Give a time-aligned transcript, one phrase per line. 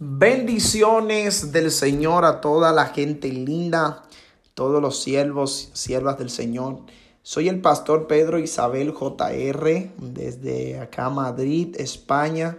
[0.00, 4.04] Bendiciones del Señor a toda la gente linda,
[4.54, 6.82] todos los siervos, siervas del Señor.
[7.22, 12.58] Soy el pastor Pedro Isabel JR desde acá Madrid, España.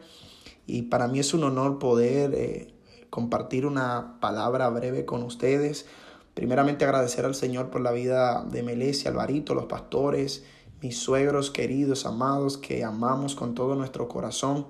[0.68, 2.74] Y para mí es un honor poder eh,
[3.10, 5.86] compartir una palabra breve con ustedes.
[6.34, 10.44] Primeramente agradecer al Señor por la vida de Melesia, Alvarito, los pastores,
[10.82, 14.68] mis suegros queridos, amados, que amamos con todo nuestro corazón.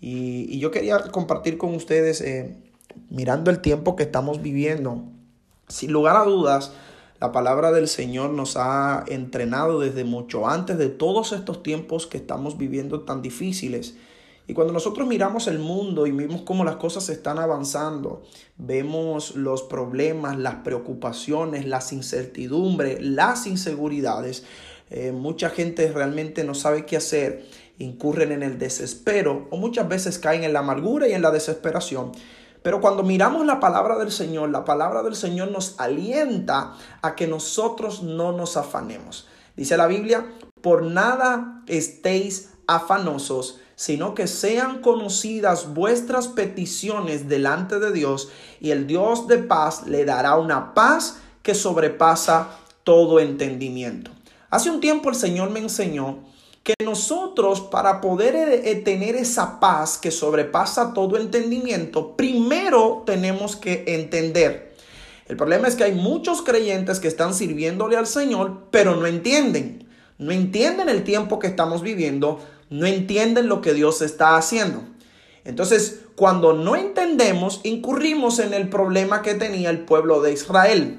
[0.00, 2.56] Y, yo quería compartir con ustedes, eh,
[3.10, 5.04] mirando el tiempo que estamos viviendo,
[5.68, 6.72] sin lugar a dudas,
[7.20, 12.16] la palabra del Señor nos ha entrenado desde mucho antes de todos estos tiempos que
[12.16, 13.96] estamos viviendo tan difíciles.
[14.46, 18.22] Y cuando nosotros miramos el mundo y vemos cómo las cosas están avanzando,
[18.56, 24.44] vemos los problemas, las preocupaciones, las incertidumbres, las inseguridades,
[24.90, 27.44] eh, mucha gente realmente no sabe qué hacer
[27.78, 32.12] incurren en el desespero o muchas veces caen en la amargura y en la desesperación.
[32.62, 37.26] Pero cuando miramos la palabra del Señor, la palabra del Señor nos alienta a que
[37.26, 39.28] nosotros no nos afanemos.
[39.56, 40.26] Dice la Biblia,
[40.60, 48.28] por nada estéis afanosos, sino que sean conocidas vuestras peticiones delante de Dios
[48.60, 52.48] y el Dios de paz le dará una paz que sobrepasa
[52.82, 54.10] todo entendimiento.
[54.50, 56.24] Hace un tiempo el Señor me enseñó
[56.68, 63.56] que nosotros para poder eh, eh, tener esa paz que sobrepasa todo entendimiento, primero tenemos
[63.56, 64.74] que entender.
[65.28, 69.88] El problema es que hay muchos creyentes que están sirviéndole al Señor, pero no entienden.
[70.18, 74.82] No entienden el tiempo que estamos viviendo, no entienden lo que Dios está haciendo.
[75.46, 80.98] Entonces, cuando no entendemos, incurrimos en el problema que tenía el pueblo de Israel.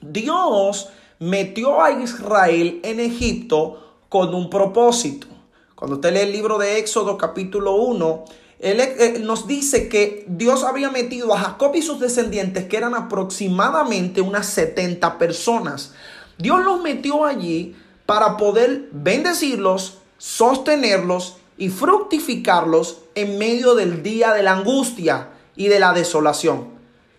[0.00, 0.88] Dios
[1.20, 5.26] metió a Israel en Egipto con un propósito.
[5.74, 8.24] Cuando usted lee el libro de Éxodo capítulo 1,
[8.58, 12.94] él, eh, nos dice que Dios había metido a Jacob y sus descendientes, que eran
[12.94, 15.92] aproximadamente unas 70 personas.
[16.38, 24.42] Dios los metió allí para poder bendecirlos, sostenerlos y fructificarlos en medio del día de
[24.42, 26.68] la angustia y de la desolación.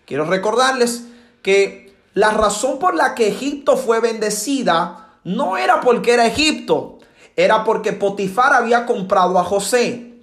[0.06, 1.04] Quiero recordarles
[1.42, 6.98] que la razón por la que Egipto fue bendecida no era porque era Egipto,
[7.36, 10.14] era porque Potifar había comprado a José.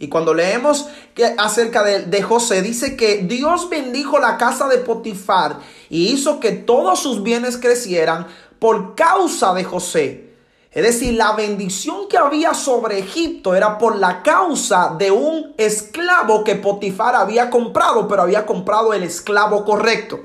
[0.00, 4.78] Y cuando leemos que acerca de, de, José, dice que Dios bendijo la casa de
[4.78, 8.26] Potifar y hizo que todos sus bienes crecieran
[8.58, 10.34] por causa de José.
[10.72, 16.42] Es decir, la bendición que había sobre Egipto era por la causa de un esclavo
[16.44, 20.20] que Potifar había comprado, pero había comprado el esclavo correcto.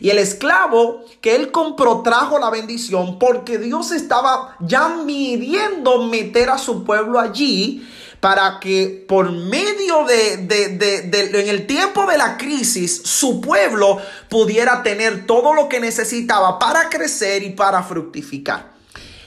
[0.00, 6.50] Y el esclavo que él compró trajo la bendición porque Dios estaba ya midiendo meter
[6.50, 7.86] a su pueblo allí
[8.20, 13.98] para que por medio de, de, en el tiempo de la crisis, su pueblo
[14.28, 18.72] pudiera tener todo lo que necesitaba para crecer y para fructificar.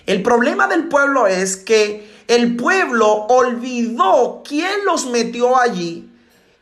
[0.06, 6.09] El problema del pueblo es que el pueblo olvidó quién los metió allí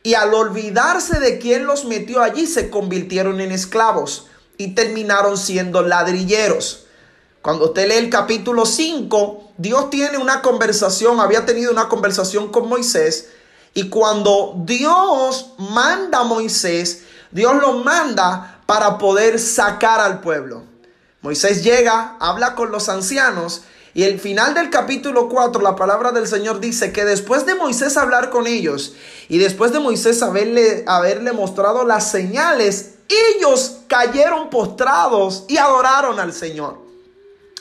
[0.08, 5.82] y al olvidarse de quién los metió allí, se convirtieron en esclavos y terminaron siendo
[5.82, 6.86] ladrilleros.
[7.42, 12.70] Cuando usted lee el capítulo 5, Dios tiene una conversación, había tenido una conversación con
[12.70, 13.28] Moisés.
[13.74, 20.62] Y cuando Dios manda a Moisés, Dios lo manda para poder sacar al pueblo.
[21.20, 23.60] Moisés llega, habla con los ancianos
[23.98, 27.96] y el final del capítulo 4, la palabra del Señor dice que después de Moisés
[27.96, 28.94] hablar con ellos
[29.28, 36.32] y después de Moisés haberle, haberle mostrado las señales, ellos cayeron postrados y adoraron al
[36.32, 36.78] Señor.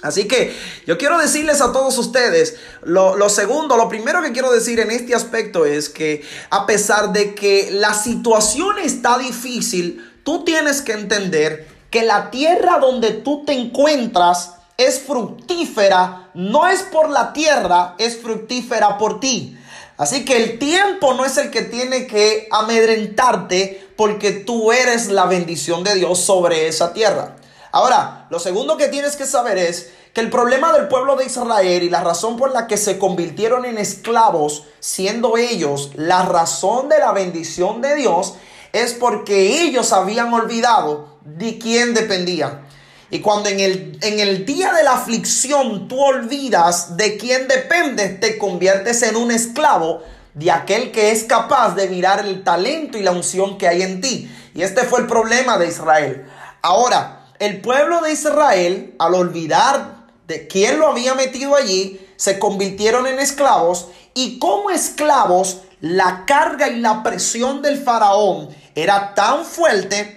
[0.04, 0.56] Así que
[0.86, 4.92] yo quiero decirles a todos ustedes, lo, lo, segundo, lo primero que quiero decir en
[4.92, 10.92] este aspecto es que a pesar de que la situación está difícil, tú tienes que
[10.92, 17.96] entender que la tierra donde tú te encuentras es fructífera, no es por la tierra,
[17.98, 19.58] es fructífera por ti.
[19.98, 25.26] Así que el tiempo no es el que tiene que amedrentarte porque tú eres la
[25.26, 27.36] bendición de Dios sobre esa tierra.
[27.72, 31.82] Ahora, lo segundo que tienes que saber es que el problema del pueblo de Israel
[31.82, 37.00] y la razón por la que se convirtieron en esclavos, siendo ellos la razón de
[37.00, 38.36] la bendición de Dios,
[38.74, 42.67] es porque ellos habían olvidado de quién dependía.
[43.10, 48.20] Y cuando en el, en el día de la aflicción tú olvidas de quién dependes,
[48.20, 53.04] te conviertes en un esclavo de aquel que es capaz de mirar el talento y
[53.04, 54.30] la unción que hay en ti.
[54.54, 56.26] Y este fue el problema de Israel.
[56.62, 63.08] Ahora, el pueblo de Israel, al olvidar de quién lo había metido allí, se convirtieron
[63.08, 70.17] en esclavos y como esclavos la carga y la presión del faraón era tan fuerte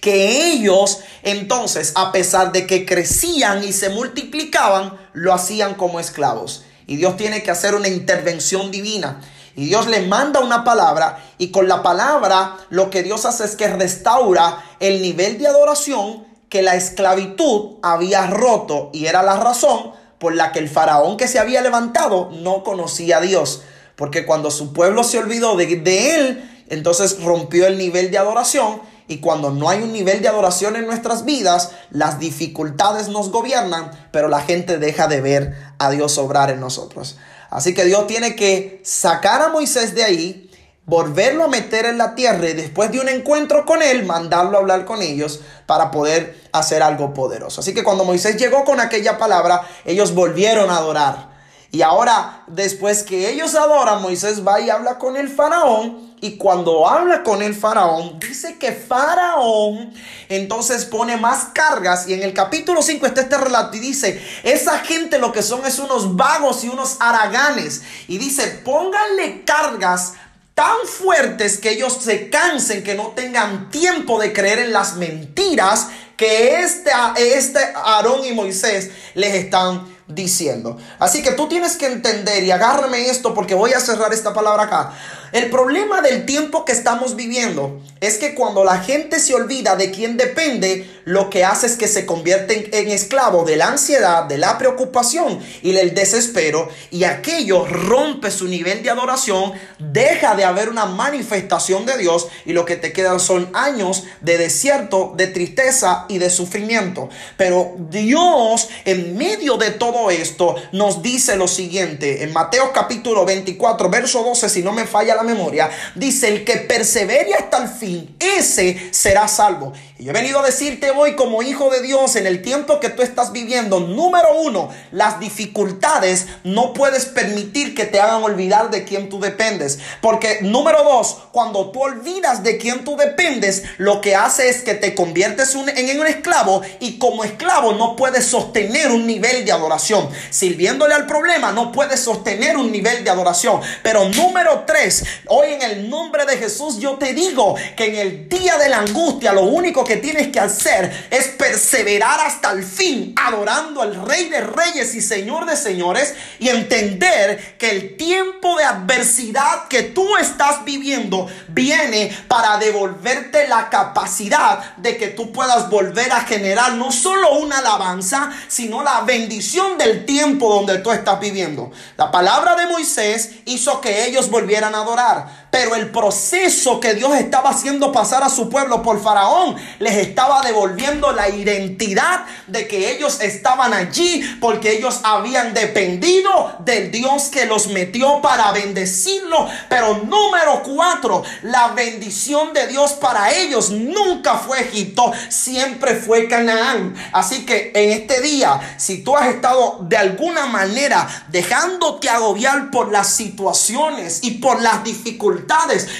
[0.00, 6.64] que ellos entonces, a pesar de que crecían y se multiplicaban, lo hacían como esclavos.
[6.86, 9.20] Y Dios tiene que hacer una intervención divina.
[9.54, 13.56] Y Dios le manda una palabra y con la palabra lo que Dios hace es
[13.56, 19.92] que restaura el nivel de adoración que la esclavitud había roto y era la razón
[20.18, 23.62] por la que el faraón que se había levantado no conocía a Dios.
[23.96, 28.80] Porque cuando su pueblo se olvidó de, de él, entonces rompió el nivel de adoración
[29.10, 33.90] y cuando no hay un nivel de adoración en nuestras vidas, las dificultades nos gobiernan,
[34.12, 37.18] pero la gente deja de ver a Dios obrar en nosotros.
[37.50, 40.48] Así que Dios tiene que sacar a Moisés de ahí,
[40.86, 44.60] volverlo a meter en la tierra y después de un encuentro con él, mandarlo a
[44.60, 47.62] hablar con ellos para poder hacer algo poderoso.
[47.62, 51.29] Así que cuando Moisés llegó con aquella palabra, ellos volvieron a adorar.
[51.72, 56.88] Y ahora, después que ellos adoran, Moisés va y habla con el faraón y cuando
[56.88, 59.94] habla con el faraón, dice que faraón
[60.28, 62.08] entonces pone más cargas.
[62.08, 65.64] Y en el capítulo 5 está este relato y dice, esa gente lo que son
[65.64, 67.82] es unos vagos y unos haraganes.
[68.08, 70.14] Y dice, pónganle cargas
[70.54, 75.88] tan fuertes que ellos se cansen, que no tengan tiempo de creer en las mentiras
[76.18, 80.78] que este, este Aarón y Moisés les están diciendo.
[80.98, 84.64] Así que tú tienes que entender y agárrame esto porque voy a cerrar esta palabra
[84.64, 84.92] acá.
[85.32, 89.92] El problema del tiempo que estamos viviendo es que cuando la gente se olvida de
[89.92, 94.38] quién depende, lo que hace es que se convierten en esclavo de la ansiedad, de
[94.38, 100.68] la preocupación y del desespero y aquello rompe su nivel de adoración, deja de haber
[100.68, 106.06] una manifestación de Dios y lo que te quedan son años de desierto, de tristeza
[106.08, 107.08] y de sufrimiento.
[107.36, 113.90] Pero Dios en medio de todo esto nos dice lo siguiente en Mateo capítulo 24,
[113.90, 118.16] verso 12, si no me falla la memoria, dice el que persevere hasta el fin,
[118.18, 119.72] ese será salvo.
[119.98, 122.88] Y yo he venido a decirte hoy como hijo de Dios en el tiempo que
[122.88, 128.84] tú estás viviendo, número uno, las dificultades no puedes permitir que te hagan olvidar de
[128.84, 129.78] quién tú dependes.
[130.00, 134.74] Porque número dos, cuando tú olvidas de quién tú dependes, lo que hace es que
[134.74, 139.89] te conviertes en un esclavo y como esclavo no puedes sostener un nivel de adoración.
[140.30, 143.60] Sirviéndole al problema no puedes sostener un nivel de adoración.
[143.82, 148.28] Pero número tres, hoy en el nombre de Jesús yo te digo que en el
[148.28, 152.62] día de la angustia lo único que que tienes que hacer es perseverar hasta el
[152.62, 158.56] fin, adorando al Rey de Reyes y Señor de Señores, y entender que el tiempo
[158.56, 165.68] de adversidad que tú estás viviendo viene para devolverte la capacidad de que tú puedas
[165.68, 171.20] volver a generar no solo una alabanza, sino la bendición del tiempo donde tú estás
[171.20, 171.70] viviendo.
[171.96, 175.48] La palabra de Moisés hizo que ellos volvieran a adorar.
[175.50, 180.42] Pero el proceso que Dios estaba haciendo pasar a su pueblo por Faraón les estaba
[180.42, 187.46] devolviendo la identidad de que ellos estaban allí porque ellos habían dependido del Dios que
[187.46, 189.48] los metió para bendecirlo.
[189.68, 196.94] Pero número cuatro, la bendición de Dios para ellos nunca fue Egipto, siempre fue Canaán.
[197.12, 202.92] Así que en este día, si tú has estado de alguna manera dejándote agobiar por
[202.92, 205.39] las situaciones y por las dificultades,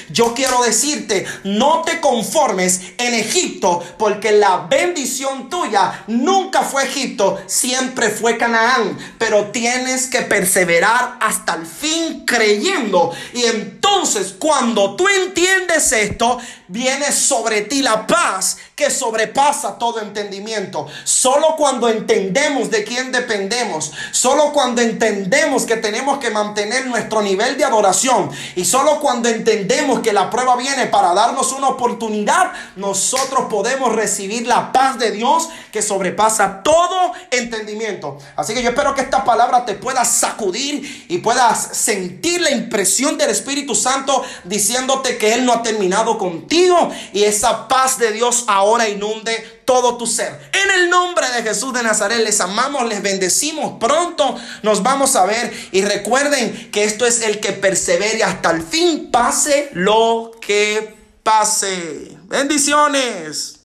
[0.09, 7.41] yo quiero decirte, no te conformes en Egipto, porque la bendición tuya nunca fue Egipto,
[7.47, 8.97] siempre fue Canaán.
[9.17, 13.11] Pero tienes que perseverar hasta el fin creyendo.
[13.33, 20.87] Y entonces cuando tú entiendes esto, viene sobre ti la paz que sobrepasa todo entendimiento.
[21.03, 27.57] Solo cuando entendemos de quién dependemos, solo cuando entendemos que tenemos que mantener nuestro nivel
[27.57, 33.47] de adoración y solo cuando entendemos que la prueba viene para darnos una oportunidad, nosotros
[33.49, 38.17] podemos recibir la paz de Dios que sobrepasa todo entendimiento.
[38.35, 43.17] Así que yo espero que esta palabra te pueda sacudir y puedas sentir la impresión
[43.17, 48.45] del Espíritu Santo diciéndote que Él no ha terminado contigo y esa paz de Dios
[48.47, 50.37] ahora inunde todo tu ser.
[50.51, 53.79] En el nombre de Jesús de Nazaret les amamos, les bendecimos.
[53.79, 58.63] Pronto nos vamos a ver y recuerden que esto es el que persevere hasta el
[58.63, 62.17] fin, pase lo que pase.
[62.25, 63.59] Bendiciones.